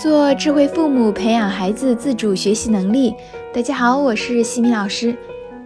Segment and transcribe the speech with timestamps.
[0.00, 3.14] 做智慧父母，培养孩子自主学习能力。
[3.52, 5.14] 大家好，我是西米老师。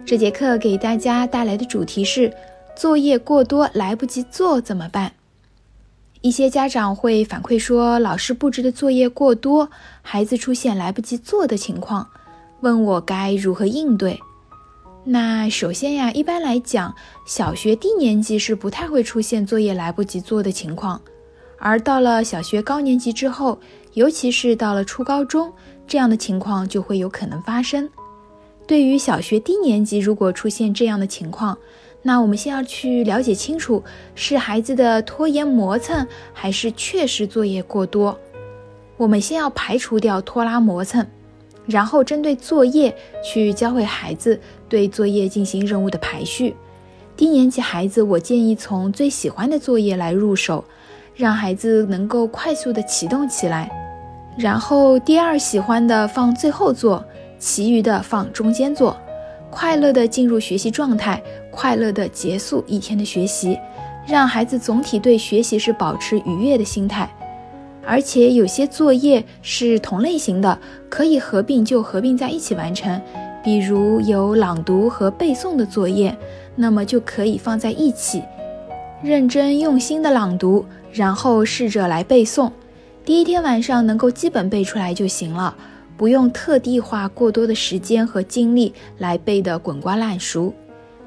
[0.05, 2.33] 这节课给大家带来的主题是：
[2.75, 5.13] 作业过多来不及做怎么办？
[6.19, 9.69] 一些家长会反馈说，老师布置的作业过多，
[10.01, 12.05] 孩子出现来不及做的情况，
[12.59, 14.19] 问我该如何应对。
[15.05, 16.93] 那首先呀，一般来讲，
[17.25, 20.99] 小学低年级是不太会出现作业来不及做的情况，
[21.57, 23.57] 而到了小学高年级之后，
[23.93, 25.51] 尤其是到了初高中，
[25.87, 27.89] 这样的情况就会有可能发生。
[28.67, 31.57] 对于小学低年级，如果出现这样的情况，
[32.01, 33.83] 那我们先要去了解清楚，
[34.15, 38.17] 是孩子的拖延磨蹭，还是确实作业过多。
[38.97, 41.05] 我们先要排除掉拖拉磨蹭。
[41.67, 46.55] 然后针对作业去教会孩子对作业进行任务的排序。
[47.17, 50.63] 低年级孩子，我建议从最喜欢的作业来入手，
[51.15, 53.71] 让孩子能够快速的启动起来。
[54.37, 57.03] 然后第二喜欢的放最后做，
[57.39, 58.97] 其余的放中间做，
[59.49, 63.57] 快乐的进入学习状态，快乐的结束一天的学习，
[64.05, 67.09] 让孩子总体对学习是保持愉悦的心态。
[67.87, 70.57] 而且有些作业是同类型的，
[70.89, 72.99] 可以合并就合并在一起完成。
[73.43, 76.17] 比如有朗读和背诵的作业，
[76.55, 78.23] 那么就可以放在一起，
[79.03, 80.65] 认真用心的朗读，
[80.95, 82.49] 然后试着来背诵。
[83.03, 85.53] 第一天晚上能够基本背出来就行了，
[85.97, 90.53] 不用特地花过多的时间和精力来背得滚瓜烂熟。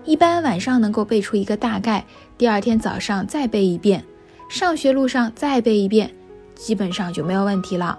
[0.05, 2.05] 一般晚上能够背出一个大概，
[2.37, 4.05] 第二天早上再背一遍，
[4.51, 6.11] 上学路上再背一遍。
[6.55, 7.99] 基本上就没有问题了。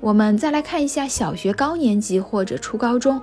[0.00, 3.20] 我们再来看一下小学高年级或者初高中，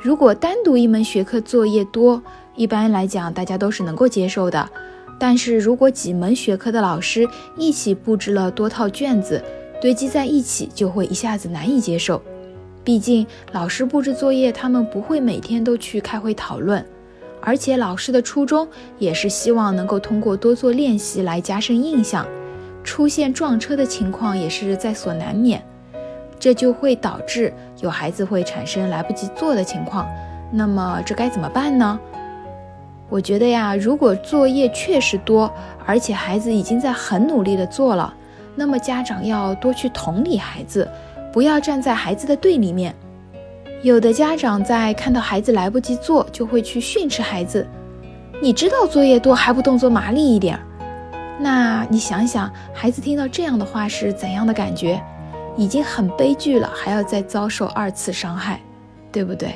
[0.00, 2.22] 如果单独一门学科作业多，
[2.54, 4.68] 一般来讲大家都是能够接受的。
[5.20, 9.40] 但是如果几门学科的老师一起布置了多套卷子，
[9.78, 12.20] 堆积在一起，就会一下子难以接受。
[12.82, 16.82] 毕竟老师布置作业，他们不会每天都去开会讨论，
[17.42, 18.66] 而且老师的初衷
[18.98, 22.26] 也是希望能够通过多做练习来加深印象。
[22.82, 25.62] 出现撞车的情况也是在所难免，
[26.38, 27.52] 这就会导致
[27.82, 30.08] 有孩子会产生来不及做的情况。
[30.50, 32.00] 那么这该怎么办呢？
[33.10, 35.52] 我觉得呀，如果作业确实多，
[35.84, 38.14] 而且孩子已经在很努力的做了，
[38.54, 40.88] 那么家长要多去同理孩子，
[41.32, 42.94] 不要站在孩子的对立面。
[43.82, 47.66] 有的家长在看到孩子来不及做，就会去训斥孩子
[48.40, 50.58] ：“你知道作业多还不动作麻利一点？”
[51.40, 55.02] 那你想想，孩子听到这样的话是怎样的感觉？
[55.56, 58.60] 已经很悲剧了，还要再遭受二次伤害，
[59.10, 59.54] 对不对？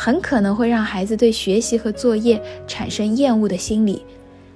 [0.00, 4.04] 很可能会让孩子对学习和作业产生厌恶的心理。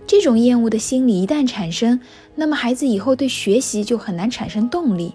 [0.07, 1.99] 这种厌恶的心理一旦产生，
[2.37, 5.13] 那么孩子以后对学习就很难产生动力。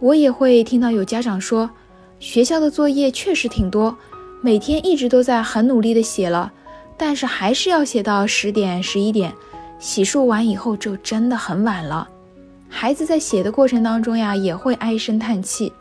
[0.00, 1.70] 我也会听到有家长说，
[2.18, 3.96] 学校的作业确实挺多，
[4.40, 6.52] 每天一直都在很努力的写了，
[6.98, 9.32] 但是还是要写到十点、十一点。
[9.78, 12.08] 洗漱完以后就真的很晚了，
[12.68, 15.72] 孩子在写的过程当中呀，也会唉声叹气。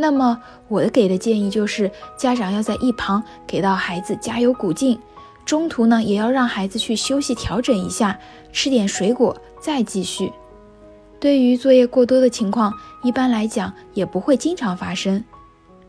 [0.00, 4.96] 那么我给的建议就是，家长要在一旁给到孩子加油鼓劲，
[5.44, 8.16] 中途呢也要让孩子去休息调整一下，
[8.52, 10.32] 吃点水果再继续。
[11.18, 12.72] 对于作业过多的情况，
[13.02, 15.24] 一般来讲也不会经常发生。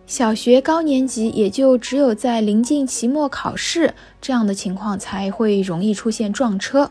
[0.07, 6.89] 小学高年级也就只有在临近期末考试这样的情况才会容易出现撞车。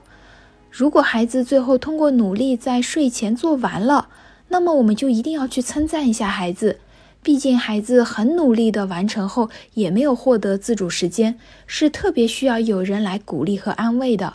[0.71, 4.09] 如果孩子最后通过努力在睡前做完了，
[4.47, 6.79] 那么我们就一定要去称赞一下孩子。
[7.23, 14.35] 毕竟孩子很努力的完成后，也没有获得自主时间，是特别需要有人来鼓励和安慰的。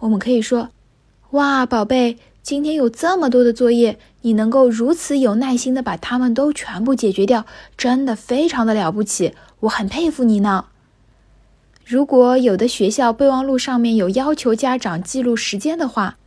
[0.00, 0.68] 我们可以说
[1.32, 10.66] ：“哇，宝贝，今天有这么多的作业，你能够如此有耐心的把它们都全部解决掉，真的非常的了不起，我很佩服你呢。”
[11.86, 16.18] 如果有的学校备忘录上面有要求家长记录时间的话，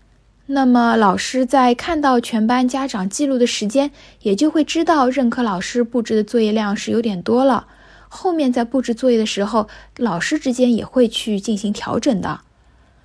[0.52, 3.92] 那么老师在看到全班家长记录的时间，
[4.22, 7.68] 也就会知道任课老师布置的作业量是有点多了。
[8.08, 9.68] 后面在布置作业的时候，
[9.98, 12.42] 老师之间也会去进行调整的。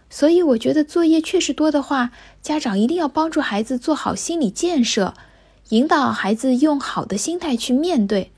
[0.08, 5.12] 所以我觉得作业确实多的话，家长一定要帮助孩子做好心理建设，
[5.69, 8.31] 引导孩子用好的心态去面对。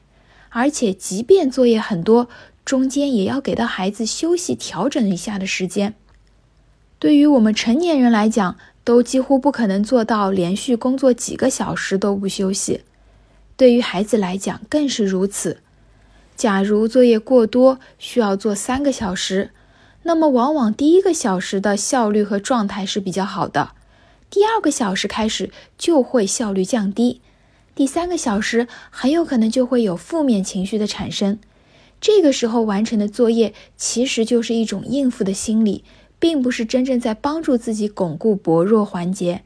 [0.48, 2.28] 而且，即便作业很多，
[2.64, 5.94] 中间也要给到孩子休息调整一下的时间。
[6.98, 8.56] 对于我们成年人来讲，
[8.86, 12.82] 都几乎不可能做到连续工作几个小时都不休息。
[13.56, 15.58] 对于孩子来讲更是如此。
[16.36, 19.50] 假如作业过多，需要做三个小时，
[20.04, 23.72] 那么往往第一个小时的效率和状态是比较好的，
[24.30, 27.20] 第二个小时开始就会效率降低，
[27.74, 31.40] 第三个小时很有可能就会有负面情绪的产生。
[32.00, 35.82] 这个时候完成的作业其实就是一种应付的心理，
[36.18, 39.42] 并不是真正在帮助自己巩固薄弱环节。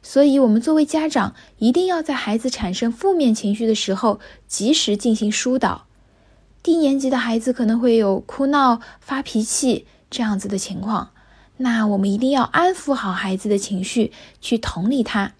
[0.00, 5.86] 所以，我们作为家长，一定要在孩子产生负面情绪的时候，及时进行疏导。
[6.62, 11.10] 低年级的孩子可能会有哭闹、发脾气这样子的情况，
[11.58, 15.32] 那我们一定要安抚好孩子的情绪，去同理他。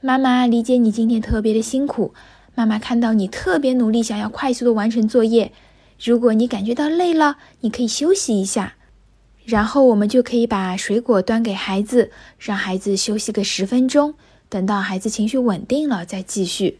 [0.00, 2.14] 妈妈理解你今天特别的辛苦，
[2.54, 5.52] 妈妈看到你特别努力，想要快速的完成作业。
[6.02, 8.76] 如果你感觉到累了，你可以休息一下，
[9.44, 14.14] 然后我们就可以把水果端给孩子，让孩子休息个十分钟，
[14.48, 16.78] 等到孩子情绪稳定了再继续。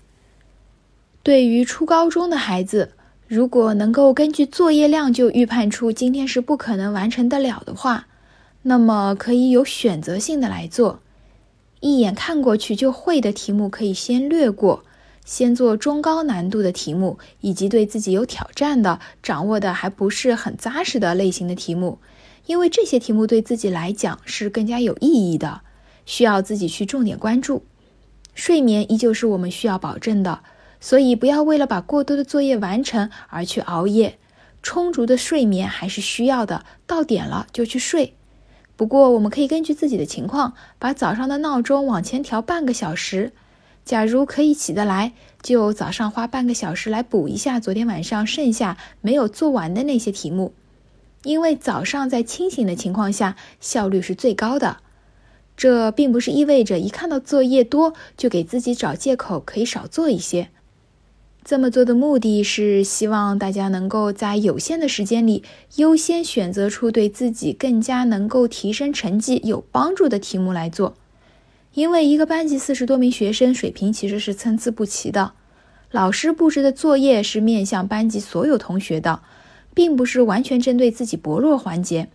[1.22, 2.92] 对于初高中的孩子，
[3.26, 8.06] 如果能够根据作业量就预判出今天是不可能完成得了的话，
[8.62, 11.00] 那么可以有选择性的来做，
[11.80, 14.84] 一眼看过去就会的题目可以先略过。
[15.22, 21.98] 先做中高难度的题目，以及对自己有挑战的、掌握的还不是很扎实的类型的题目，
[22.46, 25.60] 因为这些题目对自己来讲是更加有意义的，
[26.04, 27.64] 需要自己去重点关注。
[28.34, 30.40] 睡眠依旧是我们需要保证的，
[30.80, 34.18] 所以不要为了把过多的作业完成而去熬夜，
[34.62, 36.64] 充足的睡眠还是需要的。
[36.86, 38.14] 到点了就去睡。
[38.76, 43.32] 不过我们可以根据自己的情况，把早上的闹钟往前调半个小时。
[43.84, 50.54] 假如可以起得来，就早上花半个小时来补一下昨天晚上剩下没有做完的那些题目，
[51.22, 54.78] 因为早上在清醒的情况下效率是最高的。
[55.56, 60.48] 这并不是意味着一看到作业多就给自己找借口可以少做一些。
[61.44, 65.42] 这么做的目的是希望大家能够在有限的时间里
[65.76, 70.94] 优先选择出对自己更加能够提升成绩有帮助的题目来做。
[71.72, 75.32] 因为一个班级四十多名学生水平其实是参差不齐的，
[75.90, 79.22] 老师布置的作业是面向班级所有同学的，
[79.80, 82.10] 并不是完全针对自己薄弱环节，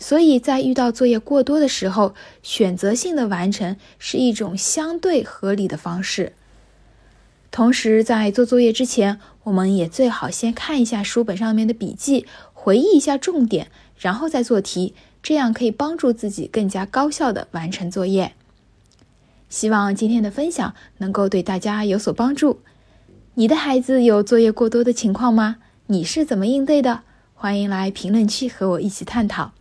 [0.00, 6.32] 所以在遇到作业过多的时候，选择性的完成是一种相对合理的方式。
[7.52, 14.92] 同时，在做作业之前，我们也最好先看一下书本上面的笔记，回忆一下重点，然后再做题，
[15.22, 18.32] 这样可以帮助自己更加高效的完成作业。
[19.48, 22.58] 希望今天的分享能够对大家有所帮助。
[23.34, 25.58] 你的孩子有作业过多的情况吗？
[25.88, 27.02] 你是怎么应对的？
[27.32, 29.52] 欢迎来评论区和我一起探讨。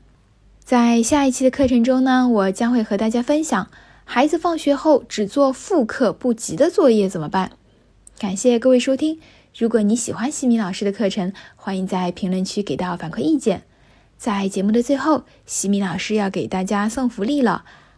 [0.64, 3.70] 在下一期的课程中呢，我将会和大家分享
[4.06, 7.52] 孩子放学后只做复课不急的作业怎么办。
[8.18, 9.20] 感谢各位收听。
[9.56, 13.62] 如果你喜欢西米老师的课程，欢迎在评论区给到反馈意见。
[14.18, 17.66] 在节目的最后，西米老师要给大家送福利了。